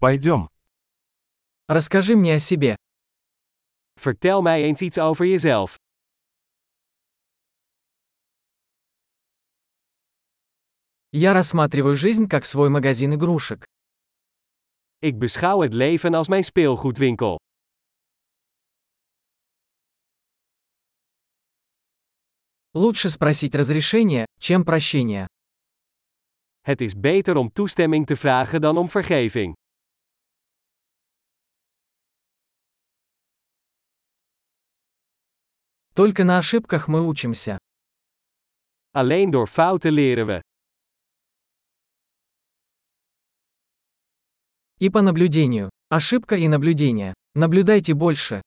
[0.00, 0.48] Пойдем.
[1.66, 2.76] Расскажи мне о себе.
[3.96, 5.76] Vertel mij eens iets over jezelf.
[11.10, 13.64] Я рассматриваю жизнь как свой магазин игрушек.
[15.00, 17.38] Ik beschouw het leven als mijn speelgoedwinkel.
[22.74, 25.26] Лучше спросить разрешение, чем прощение.
[26.60, 29.54] Het is beter om toestemming te vragen dan om vergeving.
[35.98, 37.58] Только на ошибках мы учимся.
[38.94, 40.42] Alleen door fouten leren we.
[44.78, 45.70] И по наблюдению.
[45.88, 47.14] Ошибка и наблюдение.
[47.34, 48.42] Наблюдайте больше.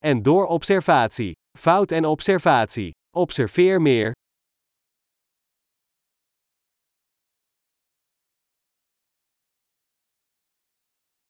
[0.00, 1.32] En door observatie.
[1.56, 2.92] Fout en observatie.
[3.16, 4.12] Observeer meer.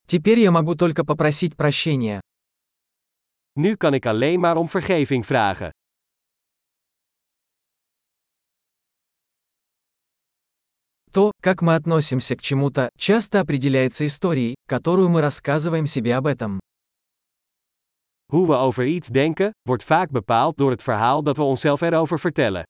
[0.07, 2.21] Теперь я могу только попросить прощения.
[3.60, 5.72] Nu kan ik alleen maar om vergeving vragen.
[11.12, 16.60] То, как мы относимся к чему-то, часто определяется историей, которую мы рассказываем себе об этом.
[18.32, 22.20] Hoe we over iets denken, wordt vaak bepaald door het verhaal dat we onszelf erover
[22.20, 22.64] vertellen.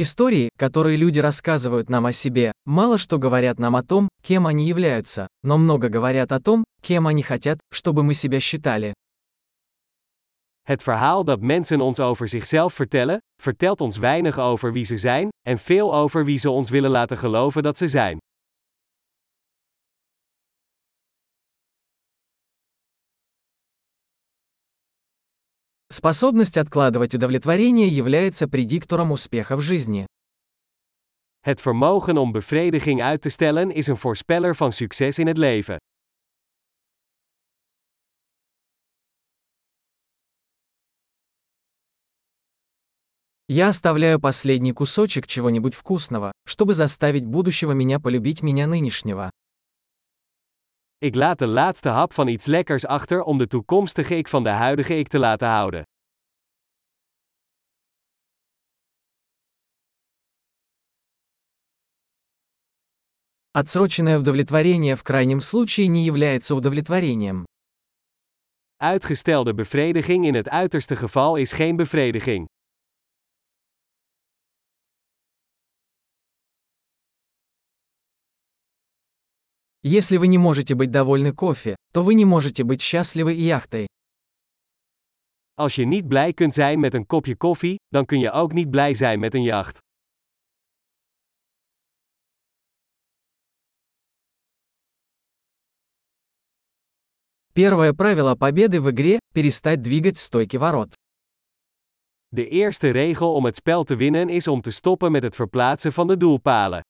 [0.00, 4.66] Истории, которые люди рассказывают нам о себе, мало что говорят нам о том, кем они
[4.66, 8.94] являются, но много говорят о том, кем они хотят, чтобы мы себя считали.
[10.62, 15.28] Het verhaal dat mensen ons over zichzelf vertellen, vertelt ons weinig over wie ze zijn,
[15.46, 18.18] en veel over wie ze ons willen laten geloven dat ze zijn.
[25.92, 30.06] Способность откладывать удовлетворение является предиктором успеха в жизни.
[31.40, 35.78] Het vermogen om bevrediging uit te stellen is een voorspeller van succes in het leven.
[43.48, 49.30] Я оставляю последний кусочек чего-нибудь вкусного, чтобы заставить будущего меня полюбить меня нынешнего.
[50.99, 54.49] Ik laat de laatste hap van iets lekkers achter om de toekomstige ik van de
[54.49, 55.83] huidige ik te laten houden.
[63.51, 67.45] Отсроченное удовлетворение в крайнем случае не является удовлетворением.
[68.77, 72.45] Uitgestelde bevrediging in het uiterste geval is geen bevrediging.
[79.81, 83.87] Если вы не можете быть довольны кофе, то вы не можете быть счастливы и яхтой.
[85.57, 88.69] Als je niet blij kunt zijn met een kopje koffie, dan kun je ook niet
[88.69, 89.77] blij zijn met een jacht.
[97.53, 100.93] Первое правило победы в игре – перестать двигать стойки ворот.
[102.27, 105.93] De eerste regel om het spel te winnen is om te stoppen met het verplaatsen
[105.93, 106.81] van de doelpalen.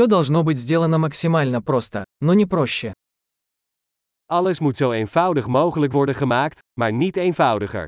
[0.00, 2.94] Все должно быть сделано максимально просто, но не проще.
[4.32, 7.86] Alles moet zo eenvoudig mogelijk worden gemaakt, maar niet eenvoudiger.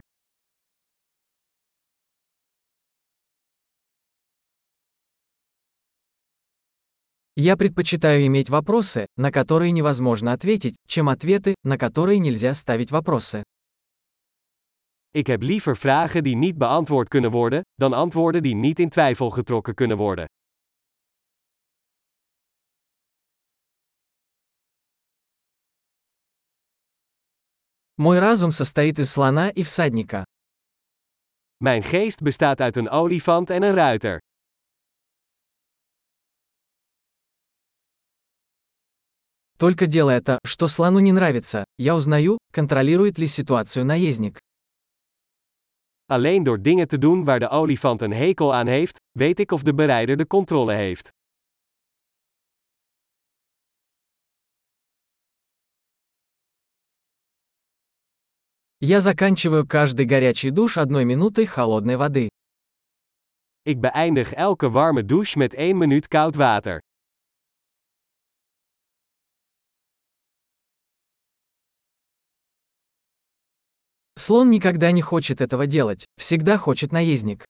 [7.35, 13.43] Я предпочитаю иметь вопросы, на которые невозможно ответить, чем ответы, на которые нельзя ставить вопросы.
[15.15, 19.31] Ik heb liever vragen die niet beantwoord kunnen worden, dan antwoorden die niet in twijfel
[19.31, 20.27] getrokken kunnen worden.
[28.03, 30.25] Мой разум состоит из слона и всадника.
[31.61, 34.19] Mijn geest bestaat uit een olifant en een ruiter.
[39.57, 44.41] Только делая то, что слону не нравится, я узнаю, контролирует ли ситуацию наездник.
[46.07, 49.63] Alleen door dingen te doen waar de olifant een hekel aan heeft, weet ik of
[49.63, 51.09] de berijder de controle heeft.
[58.85, 62.29] Я заканчиваю каждый горячий душ одной минутой холодной воды.
[63.65, 66.81] Ik beëindig elke warme douche met 1 minuut koud water.
[74.19, 77.45] Слон никогда не хочет этого делать, всегда хочет наездник.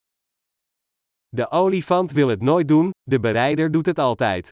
[1.33, 4.51] De olifant wil het nooit doen, de berijder doet het altijd.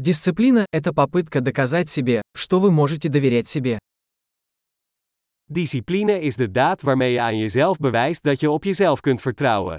[0.00, 3.78] Дисциплина– это попытка доказать себе, что вы можете доверять себе.
[5.50, 9.78] Discipline is de daad waarmee je aan jezelf bewijst dat je op jezelf kunt vertrouwen.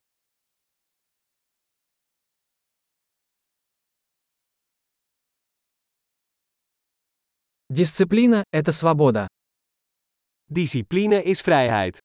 [7.69, 9.27] Дисциплина– это свобода.
[10.49, 11.97] Discipline is vrijheid.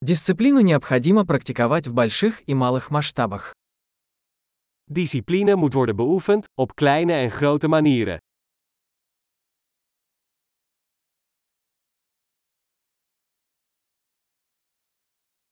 [0.00, 3.52] Дисциплину необходимо практиковать в больших и малых масштабах.
[4.91, 8.17] Discipline moet worden beoefend, op kleine en grote manieren.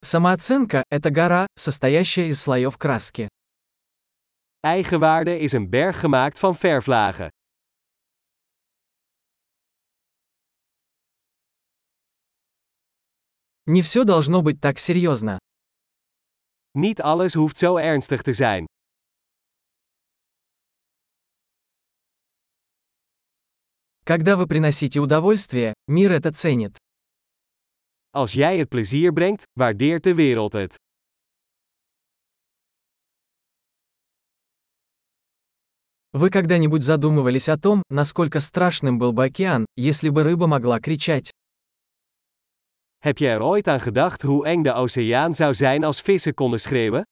[0.05, 3.27] Самооценка – это гора, состоящая из слоев краски.
[4.61, 7.29] Eigenwaarde is een berg gemaakt van verflagen.
[13.63, 15.37] Не все должно быть так серьезно.
[16.71, 18.65] Niet alles hoeft zo ernstig te zijn.
[24.10, 26.76] Когда вы приносите удовольствие, мир это ценит.
[28.12, 30.74] Als jij het plezier brengt, waardeert de wereld het.
[36.12, 41.30] Вы когда-нибудь задумывались о том, насколько страшным был бы океан, если бы рыба могла кричать?
[43.04, 46.60] Heb je er ooit aan gedacht hoe eng de oceaan zou zijn als vissen konden
[46.60, 47.04] schreeuwen?